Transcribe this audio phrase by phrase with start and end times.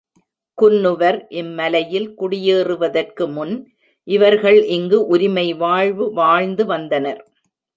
[0.57, 3.53] குன்னுவர் இம்மலையில் குடியேறுவதற்கு முன்
[4.07, 7.21] இவர்கள் இங்கு உரிமை வாழ்வு வாழ்ந்து வந்தனர்.